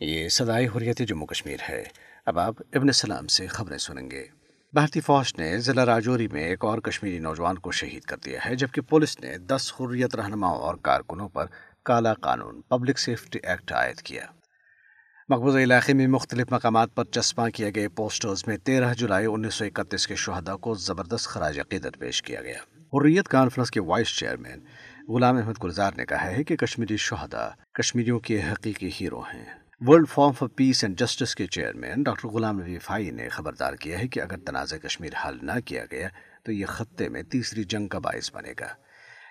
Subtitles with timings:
[0.00, 1.84] یہ صدائی حریت جموں کشمیر ہے۔
[2.26, 4.26] اب آپ ابن سلام سے خبریں سنیں گے۔
[4.72, 8.54] بھارتی فوج نے ضلع راجوری میں ایک اور کشمیری نوجوان کو شہید کر دیا ہے،
[8.54, 11.46] جبکہ پولیس نے دس حریت رہنماؤں اور کارکنوں پر
[11.84, 14.22] کالا قانون، پبلک سیفٹی ایکٹ عائد کیا۔
[15.28, 19.64] مقبوضہ علاقے میں مختلف مقامات پر چسپاں کیے گئے پوسٹرز میں تیرہ جولائی انیس سو
[19.64, 22.58] اکتیس کے شہدا کو زبردست خراج عقیدت پیش کیا گیا۔
[22.92, 24.60] حریت کانفرنس کے وائس چیئرمین
[25.08, 30.08] غلام احمد گلزار نے کہا ہے کہ کشمیری شہدا کشمیریوں کے حقیقی ہیرو ہیں۔ World
[30.08, 34.08] forum for peace and justice کے chairman doctor Ghulam Nabi five نے خبردار کیا ہے
[34.08, 36.08] کہ اگر تنازع کشمیر حل نہ کیا گیا
[36.42, 38.66] تو یہ خطے میں تیسری جنگ کا باعث بنے گا۔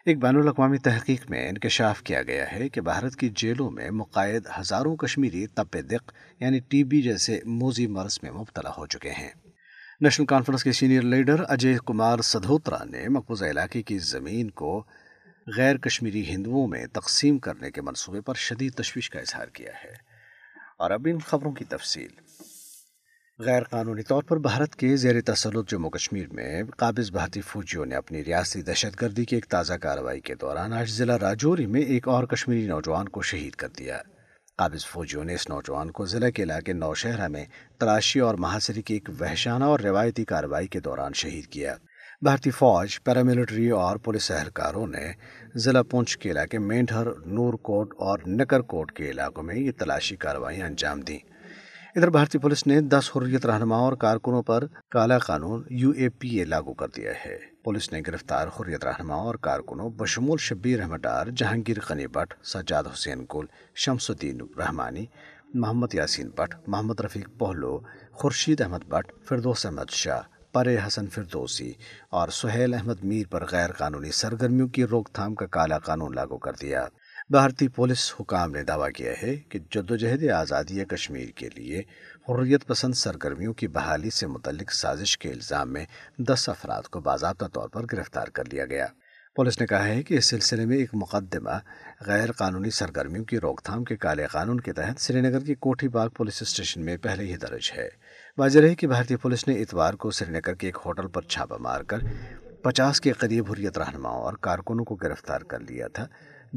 [0.06, 4.47] ایک بین الاقوامی تحقیق میں انکشاف کیا گیا ہے کہ بھارت کی جیلوں میں مقاعد
[4.59, 9.30] ہزاروں کشمیری تپ دق یعنی ٹی بی جیسے موزی مرض میں مبتلا ہو چکے ہیں۔
[10.02, 14.84] نیشنل کانفرنس کے سینئر لیڈر اجے کمار سدھوترا نے مقبوضہ علاقے کی زمین کو
[15.58, 20.08] غیر کشمیری ہندوؤں میں تقسیم کرنے کے منصوبے پر شدید تشویش کا اظہار کیا ہے۔
[20.80, 22.09] اور اب ان خبروں کی تفصیل۔
[23.39, 27.95] غیر قانونی طور پر بھارت کے زیر تسلط جموں کشمیر میں قابض بھارتی فوجیوں نے
[27.95, 32.07] اپنی ریاستی دہشت گردی کی ایک تازہ کارروائی کے دوران آج ضلع راجوری میں ایک
[32.07, 33.97] اور کشمیری نوجوان کو شہید کر دیا۔
[34.57, 37.45] قابض فوجیوں نے اس نوجوان کو ضلع کے علاقے نوشہرہ میں
[37.80, 41.75] تلاشی اور محاصری کی ایک وحشانہ اور روایتی کارروائی کے دوران شہید کیا۔
[42.22, 45.12] بھارتی فوج پیراملٹری اور پولیس اہلکاروں نے
[45.56, 50.16] ضلع پونچھ کے علاقے مینڈھر، نور کوٹ اور نکر کوٹ کے علاقوں میں یہ تلاشی
[50.16, 51.17] کارروائیاں انجام دیں۔
[51.95, 56.30] ادھر بھارتی پولیس نے دس حریت رہنماؤں اور کارکنوں پر کالا قانون یو اے پی
[56.30, 60.97] اے لاگو کر دیا ہے۔ پولیس نے گرفتار حریت رہنماؤں اور کارکنوں بشمول شبیر احمد
[60.97, 65.06] ڈار، جہانگیر قنی بٹ، سجاد حسین کل شمس الدین رحمانی،
[65.53, 67.79] محمد یاسین بٹ، محمد رفیق پہلو،
[68.12, 71.73] خورشید احمد بٹ، فردوس احمد شاہ۔ پرے حسن فردوسی
[72.09, 76.37] اور سہیل احمد میر پر غیر قانونی سرگرمیوں کی روک تھام کا کالا قانون لاگو
[76.37, 76.85] کر دیا۔
[77.29, 81.81] بھارتی پولیس حکام نے دعویٰ کیا ہے کہ جدوجہد آزادی کشمیر کے لیے
[82.29, 85.85] حریت پسند سرگرمیوں کی بحالی سے متعلق سازش کے الزام میں
[86.17, 88.87] دس افراد کو باضابطہ طور پر گرفتار کر لیا گیا۔
[89.35, 91.57] پولیس نے کہا ہے کہ اس سلسلے میں ایک مقدمہ
[92.05, 95.87] غیر قانونی سرگرمیوں کی روک تھام کے کالے قانون کے تحت سری نگر کی کوٹھی
[95.87, 97.89] باغ پولیس اسٹیشن میں پہلے ہی درج ہے۔
[98.39, 101.55] واضح رہے کہ بھارتی پولیس نے اتوار کو سری نگر کے ایک ہوٹل پر چھاپہ
[101.59, 101.97] مار کر
[102.61, 106.05] پچاس کے قریب حریت رہنماؤں اور کارکنوں کو گرفتار کر لیا تھا،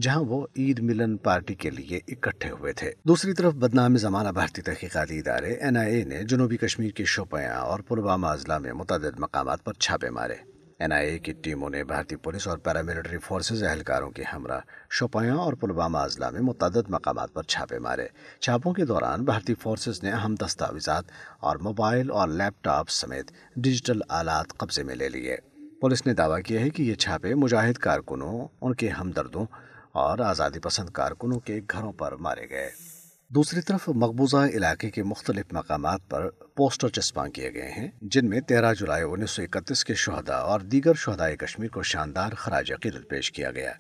[0.01, 4.63] جہاں وہ عید ملن پارٹی کے لیے اکٹھے ہوئے تھے۔ دوسری طرف بدنام زمانہ بھارتی
[4.63, 9.19] تحقیقاتی ادارے این آئی اے نے جنوبی کشمیر کے شوپیاں اور پلوامہ اضلاع میں متعدد
[9.19, 10.52] مقامات پر چھاپے مارے۔
[10.83, 14.61] این آئی اے کی ٹیموں نے بھارتی پولیس اور پیراملٹری فورسز اہلکاروں کے ہمراہ
[14.91, 18.09] شوپیاں اور پلوامہ اضلاع میں متعدد مقامات پر چھاپے مارے۔
[18.41, 21.05] چھاپوں کے دوران بھارتی فورسز نے اہم دستاویزات
[21.41, 25.37] اور موبائل اور لیپ ٹاپ سمیت ڈیجیٹل آلات قبضے میں لے لیے۔
[25.81, 29.47] پولیس نے دعویٰ کیا ہے کہ یہ چھاپے مجاہد کارکنوں، ان کے ہمدردوں
[29.93, 32.92] اور آزادی پسند کارکنوں کے گھروں پر مارے گئے۔
[33.35, 38.41] دوسری طرف مقبوضہ علاقے کے مختلف مقامات پر پوسٹر چسپاں کیے گئے ہیں، جن میں
[38.41, 43.09] تیرہ جولائی انیس سو اکتیس کے شہداء اور دیگر شہدائے کشمیر کو شاندار خراج عقیدت
[43.09, 43.73] پیش کیا گیا۔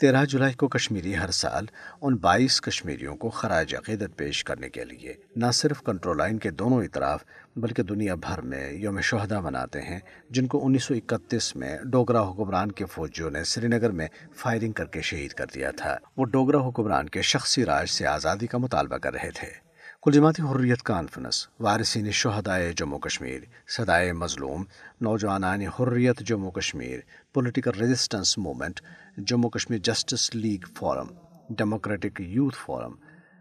[0.00, 1.66] تیرہ جولائی کو کشمیری ہر سال
[2.00, 6.50] ان بائیس کشمیریوں کو خراج عقیدت پیش کرنے کے لیے نہ صرف کنٹرول لائن کے
[6.50, 7.24] دونوں اطراف
[7.56, 9.98] بلکہ دنیا بھر میں یوم شہدہ مناتے ہیں،
[10.30, 14.72] جن کو انیس سو اکتیس میں ڈوگرا حکمران کے فوجیوں نے سری نگر میں فائرنگ
[14.72, 18.58] کر کے شہید کر دیا تھا۔ وہ ڈوگرا حکمران کے شخصی راج سے آزادی کا
[18.58, 19.63] مطالبہ کر رہے تھے۔
[20.04, 23.40] کل حریت کانفرنس، وارثین شہدائے جموں کشمیر
[23.76, 24.64] صدائے مظلوم،
[25.00, 26.98] نوجوانان Hurriyat Jammu Kashmir
[27.34, 28.80] political resistance movement
[29.28, 31.06] Jammu Kashmir justice league forum
[31.58, 32.94] democratic youth forum,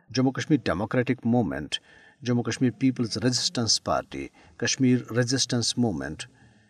[0.09, 1.75] Jammu Kashmir democratic movement
[2.21, 4.27] Jammu Kashmir peoples resistance party
[4.57, 6.23] Kashmir resistance movement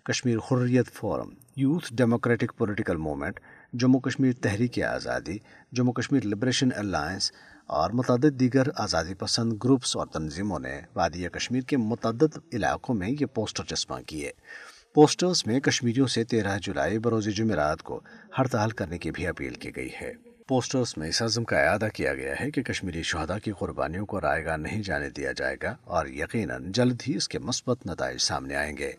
[0.05, 1.29] Kashmir Hurriyat forum.
[1.55, 3.39] Youth democratic political movement,
[3.73, 5.37] Jammu Kashmir تحریک آزادی،
[5.71, 7.31] Jammu Kashmir liberation alliance
[7.67, 13.09] اور متعدد دیگر آزادی پسند groups اور تنظیموں نے وادی کشمیر کے متعدد علاقوں میں
[13.09, 14.31] یہ پوسٹر چسپاں کیے۔
[14.95, 18.01] پوسٹرز میں کشمیریوں سے تیرہ جولائی بروز جمعرات کو
[18.39, 20.13] ہڑتال کرنے کی بھی اپیل کی گئی ہے۔
[20.47, 24.21] پوسٹرز میں اس عزم کا اعادہ کیا گیا ہے کہ کشمیری شہداء کی قربانیوں کو
[24.21, 28.17] رائے گاہ نہیں جانے دیا جائے گا اور یقیناً جلد ہی اس کے مثبت نتائج
[28.17, 28.91] سامنے آئیں گے۔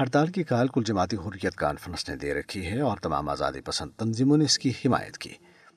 [0.00, 3.90] ہڑتال کی کال کل جماعتی حریت کانفرنس نے دے رکھی ہے اور تمام آزادی پسند
[3.90, 5.30] تنظیموں نے اس کی حمایت کی۔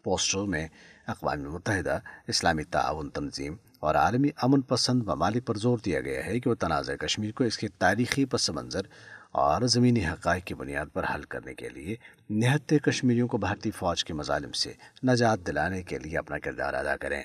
[0.03, 0.67] پوسٹروں میں
[1.07, 6.39] اقوام متحدہ، اسلامی تعاون تنظیم اور عالمی امن پسند ممالک پر زور دیا گیا ہے
[6.39, 8.81] کہ وہ تنازع کشمیر کو اس کے تاریخی پس منظر
[9.31, 11.95] اور زمینی حقائق کی بنیاد پر حل کرنے کے لیے
[12.29, 14.73] نہتے کشمیریوں کو بھارتی فوج کے مظالم سے
[15.03, 17.23] نجات دلانے کے لیے اپنا کردار ادا کریں۔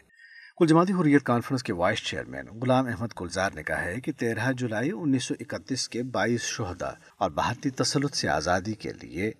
[0.60, 4.52] کل جماعتی حریت کانفرنس کے وائس چیئرمین غلام احمد گلزار نے کہا ہے کہ تیرہ
[4.52, 9.32] جولائی انیس سو اکتیس کے بائیس شہدا اور بھارتی تسلط سے آزادی کے لیے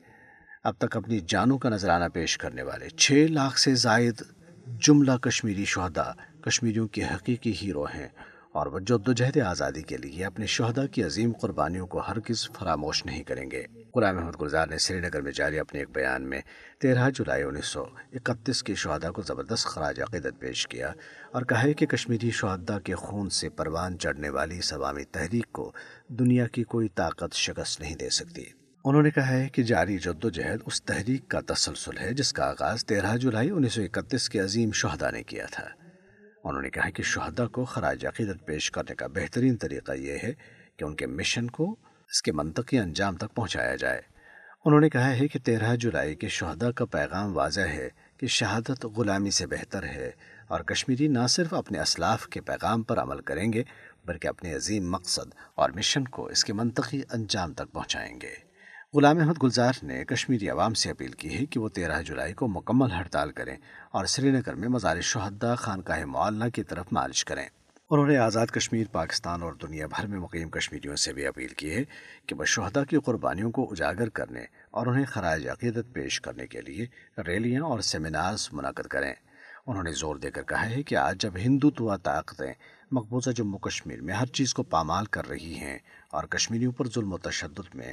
[0.65, 4.23] اب تک اپنی جانوں کا نذرانہ پیش کرنے والے چھ لاکھ سے زائد
[4.67, 8.09] جملہ کشمیری شہدا کشمیریوں کے حقیقی ہیرو ہیں۔
[8.53, 13.23] اور وہ جد آزادی کے لیے اپنے شہدا کی عظیم قربانیوں کو ہرگز فراموش نہیں
[13.23, 13.63] کریں گے۔
[13.97, 16.41] غلام احمد گلزار نے سری نگر میں جاری اپنے ایک بیان میں
[16.79, 20.93] تیرہ جولائی انیس سو اکتیس کے شہدا کو زبردست خراج عقیدت پیش کیا
[21.33, 25.53] اور کہا ہے کہ کشمیری شہدا کے خون سے پروان چڑھنے والی اس عوامی تحریک
[25.53, 25.73] کو
[26.09, 28.45] دنیا کی کوئی طاقت شکست نہیں دے سکتی۔
[28.85, 32.33] انہوں نے کہا ہے کہ جاری جد و جہد اس تحریک کا تسلسل ہے جس
[32.33, 35.65] کا آغاز تیرہ جولائی انیس سو اکتیس کے عظیم شہدا نے کیا تھا۔
[36.45, 40.33] انہوں نے کہا کہ شہدا کو خراج عقیدت پیش کرنے کا بہترین طریقہ یہ ہے
[40.77, 41.77] کہ ان کے مشن کو
[42.09, 44.03] اس کے منطقی انجام تک پہنچایا جائے۔
[44.65, 48.85] انہوں نے کہا ہے کہ تیرہ جولائی کے شہدا کا پیغام واضح ہے کہ شہادت
[48.85, 50.11] غلامی سے بہتر ہے
[50.49, 53.63] اور کشمیری نہ صرف اپنے اسلاف کے پیغام پر عمل کریں گے
[54.05, 58.50] بلکہ اپنے عظیم مقصد اور مشن کو اس کے منطقی انجام تک پہنچائیں گے۔
[58.95, 62.49] غلام احمد گلزار نے کشمیری عوام سے اپیل کی ہے کہ وہ تیرہ جولائی کو
[62.49, 63.57] مکمل ہڑتال کریں
[63.91, 67.49] اور سری نگر میں مزار شہدہ خانقاہ معلّہ کی طرف مالش کریں۔
[67.91, 71.71] انہوں نے آزاد کشمیر، پاکستان اور دنیا بھر میں مقیم کشمیریوں سے بھی اپیل کی
[71.71, 71.85] ہے
[72.27, 76.61] کہ وہ شہدہ کی قربانیوں کو اجاگر کرنے اور انہیں خراج عقیدت پیش کرنے کے
[76.61, 76.87] لیے
[77.27, 79.15] ریلیاں اور سیمینارز منعقد کریں۔
[79.67, 82.53] انہوں نے زور دے کر کہا ہے کہ آج جب ہندوتوا طاقتیں
[82.93, 85.79] مقبوضہ جموں کشمیر میں ہر چیز کو پامال کر رہی ہیں
[86.11, 87.93] اور کشمیریوں پر ظلم و تشدد میں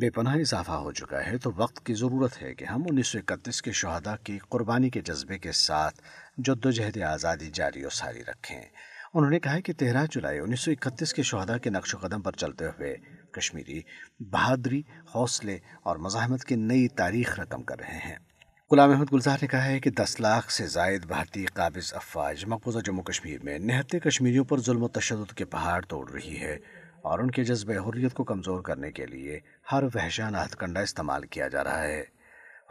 [0.00, 3.18] بے پناہ اضافہ ہو چکا ہے تو وقت کی ضرورت ہے کہ ہم انیس سو
[3.18, 6.00] اکتیس کے شہداء کی قربانی کے جذبے کے ساتھ
[6.38, 8.60] جد و جہد آزادی جاری و ساری رکھیں۔
[9.14, 12.20] انہوں نے کہا کہ تیرہ جولائی انیس سو اکتیس کے شہداء کے نقش و قدم
[12.20, 12.96] پر چلتے ہوئے
[13.32, 13.80] کشمیری
[14.20, 14.82] بہادری،
[15.14, 18.16] حوصلے اور مزاحمت کی نئی تاریخ رقم کر رہے ہیں۔
[18.70, 22.78] غلام احمد گلزار نے کہا ہے کہ دس لاکھ سے زائد بھارتی قابض افواج مقبوضہ
[22.78, 26.58] جموں کشمیر میں نہتے کشمیریوں پر ظلم و تشدد کے پہاڑ توڑ رہی ہے۔
[27.06, 29.40] اور ان کے جذبہ حریت کو کمزور کرنے کے لیے
[29.72, 32.04] ہر وحشان ہتھ کنڈا استعمال کیا جا رہا ہے۔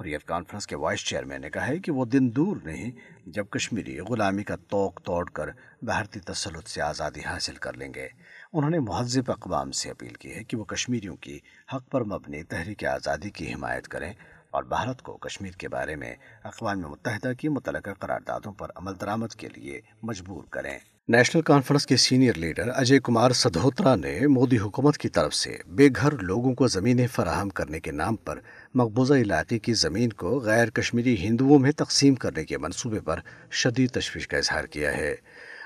[0.02, 2.92] حریت کانفرنس کے وائس چیئرمین نے کہا ہے کہ وہ دن دور نہیں،
[3.26, 5.50] جب کشمیری غلامی کا توق توڑ کر
[5.82, 8.08] بھارتی تسلط سے آزادی حاصل کر لیں گے۔
[8.54, 11.40] انہوں نے مہذب اقوام سے اپیل کی ہے کہ وہ کشمیریوں کی
[11.74, 14.14] حق پر مبنی تحریک آزادی کی حمایت کریں
[14.56, 19.34] اور بھارت کو کشمیر کے بارے میں اقوام متحدہ کی متعلقہ قراردادوں پر عمل درآمد
[19.38, 24.98] کے لیے مجبور کریں۔ نیشنل کانفرنس کے سینئر لیڈر اجے کمار سدھوترا نے مودی حکومت
[24.98, 28.40] کی طرف سے بے گھر لوگوں کو زمینیں فراہم کرنے کے نام پر
[28.76, 33.20] مقبوضہ علاقے کی زمین کو غیر کشمیری ہندوؤں میں تقسیم کرنے کے منصوبے پر
[33.52, 35.16] شدید تشویش کا اظہار کیا ہے۔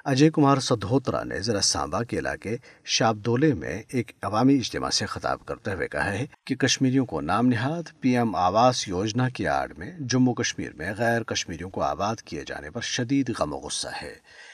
[0.10, 5.46] اجے کمار سدھوترا نے ضلع سانبا کے علاقے شابدولے میں ایک عوامی اجتماع سے خطاب
[5.46, 9.68] کرتے ہوئے کہا ہے کہ کشمیریوں کو نام نہاد پی ایم آواس یوجنا کی آڑ
[9.78, 13.88] میں جموں کشمیر میں غیر کشمیریوں کو آباد کیے جانے پر شدید غم و غصہ
[14.02, 14.14] ہے۔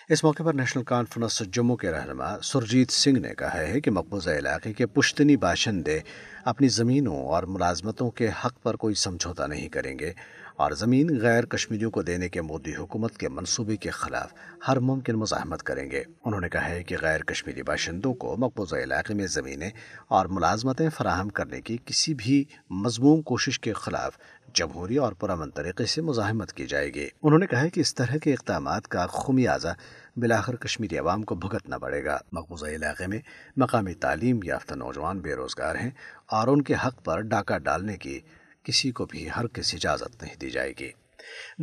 [0.09, 4.29] اس موقع پر نیشنل کانفرنس جموں کے رہنما سرجیت سنگھ نے کہا ہے کہ مقبوضہ
[4.29, 5.99] علاقے کے پشتنی باشندے
[6.45, 10.13] اپنی زمینوں اور ملازمتوں کے حق پر کوئی سمجھوتا نہیں کریں گے۔
[10.55, 14.33] اور زمین غیر کشمیریوں کو دینے کے مودی حکومت کے منصوبے کے خلاف
[14.67, 18.75] ہر ممکن مزاحمت کریں گے۔ انہوں نے کہا ہے کہ غیر کشمیری باشندوں کو مقبوضہ
[18.75, 19.69] علاقے میں زمینیں
[20.07, 24.17] اور ملازمتیں فراہم کرنے کی کسی بھی مضمون کوشش کے خلاف
[24.53, 27.95] جمہوری اور پرامن طریقے سے مزاحمت کی جائے گی۔ انہوں نے کہا ہے کہ اس
[27.95, 29.67] طرح کے اقدامات کا خمیازہ
[30.15, 33.19] بلاخر کشمیری عوام کو بھگتنا پڑے گا۔ مقبوضہ علاقے میں
[33.57, 35.91] مقامی تعلیم یافتہ نوجوان بے روزگار ہیں
[36.31, 38.19] اور ان کے حق پر ڈاکہ ڈالنے کی
[38.65, 40.91] کسی کو بھی ہر کسی اجازت نہیں دی جائے گی۔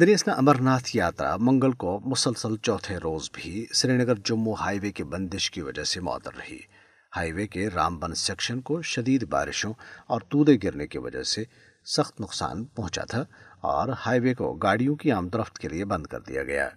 [0.00, 4.92] دریاسنا امر ناتھ یاترا منگل کو مسلسل چوتھے روز بھی Srinagar Jammu highway
[4.92, 6.58] کی بندش کی وجہ سے معطر رہی۔
[7.16, 9.72] ہائی وے کے رام بن سیکشن کو شدید بارشوں
[10.06, 11.44] اور تودے گرنے کی وجہ سے
[11.96, 13.24] سخت نقصان پہنچا تھا
[13.60, 16.68] اور ہائی وے کو گاڑیوں کی آمد رفت کے لیے بند کر دیا گیا۔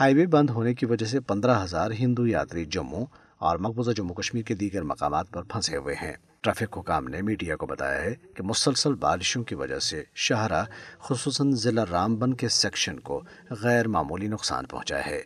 [0.00, 3.06] ہائی وے بند ہونے کی وجہ سے پندرہ ہزار ہندو یاتری جموں
[3.42, 7.56] اور مقبوضہ جموں کشمیر کے دیگر مقامات پر پھنسے ہوئے ہیں۔ ٹریفک حکام نے میڈیا
[7.56, 10.64] کو بتایا ہے کہ مسلسل بارشوں کی وجہ سے شاہراہ،
[10.98, 15.22] خصوصاً ضلع رام بن کے سیکشن کو غیر معمولی نقصان پہنچا ہے۔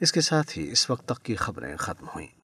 [0.00, 2.37] اس کے ساتھ ہی اس وقت تک کی خبریں ختم ہوئیں۔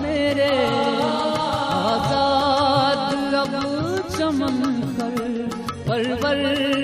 [0.02, 0.56] میرے
[1.84, 3.54] آزاد اب
[4.18, 4.58] چمن
[4.98, 5.16] کر
[5.88, 6.75] پروردگار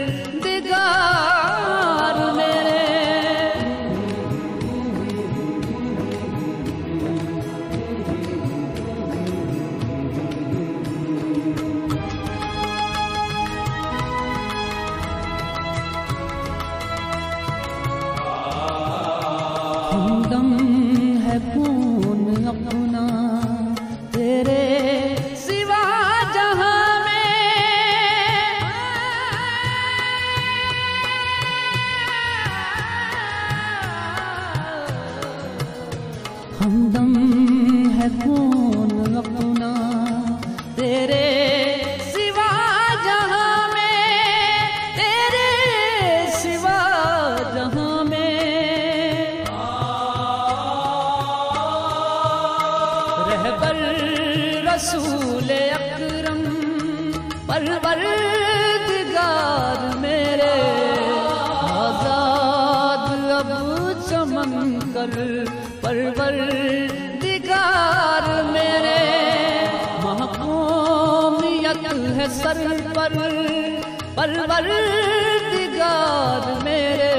[74.62, 77.14] پروردگار میرے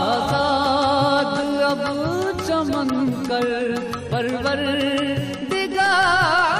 [0.00, 1.34] آزاد
[1.70, 1.82] اب
[2.46, 2.90] چمن
[3.28, 3.74] کر
[4.10, 4.62] پرور
[5.50, 6.51] دگار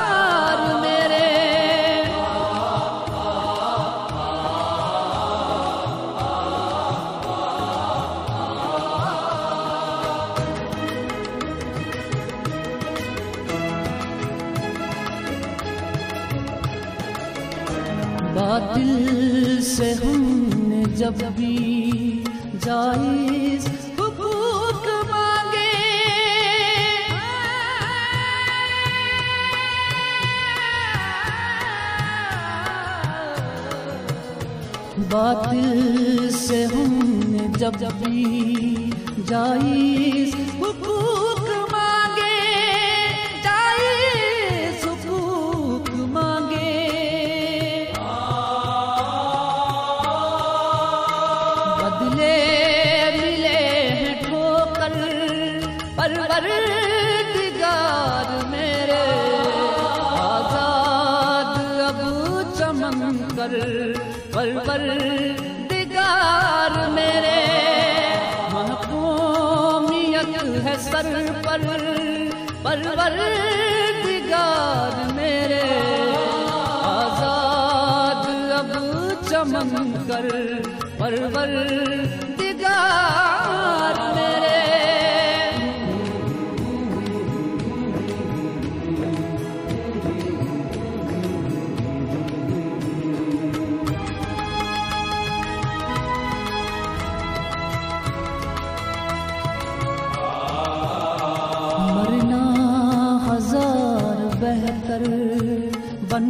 [19.83, 22.23] سے ہم نے جب بھی
[22.61, 23.67] جائز
[23.99, 25.71] حقوق مانگے۔
[35.11, 38.91] باطل سے ہم نے جب بھی
[39.27, 41.42] جائز حقوق
[70.83, 71.09] سر
[71.45, 71.65] پر
[72.65, 73.12] پروردگار
[75.17, 75.69] میرے
[76.93, 78.25] آزاد
[78.59, 78.73] اب
[79.31, 79.71] چمن
[80.09, 80.27] کر
[80.99, 82.23] پروردگار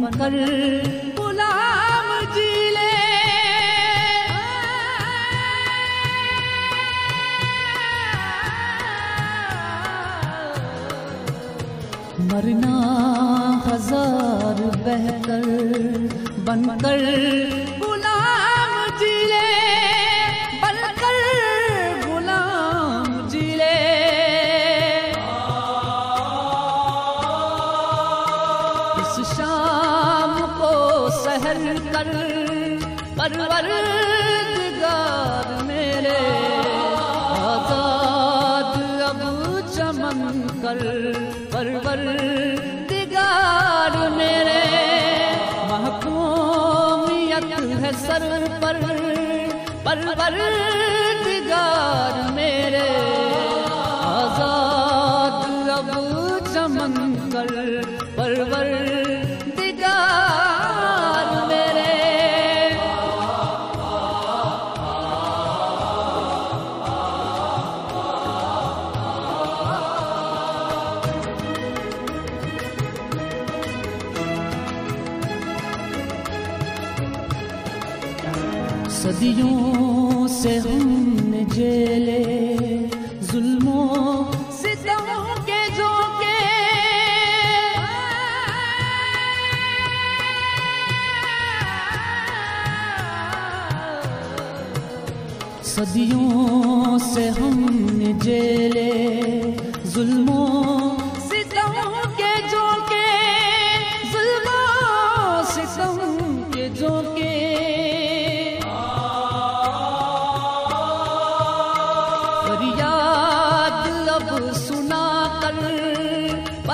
[0.03, 0.33] مگر
[1.17, 2.91] غلام جی لے۔
[12.29, 12.75] مرنا
[13.67, 15.47] ہزار بہتر
[16.45, 17.01] بن کر
[40.63, 40.77] کر
[41.51, 42.01] پرور
[42.89, 44.61] دگار میرے
[45.69, 47.51] محکومیت
[47.81, 48.23] ہے سر
[48.61, 48.79] پر
[49.83, 50.39] پرور
[51.25, 52.87] دگار میرے
[54.13, 55.91] آزاد اب
[56.53, 57.53] چمن کر
[58.15, 58.92] پروردگار
[79.03, 82.21] صدیوں سے ہم نے جیلے
[83.21, 86.37] ظلموں ستموں کے جھونکے۔
[95.63, 98.91] صدیوں سے ہم نے جیلے
[99.85, 100.82] ظلموں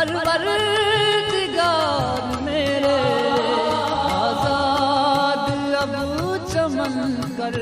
[0.08, 1.62] پروردگار
[2.42, 3.00] میرے
[4.18, 6.94] آزاد ابو چمن
[7.38, 7.58] کر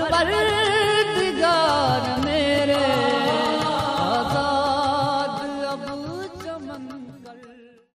[0.00, 0.51] محکومیت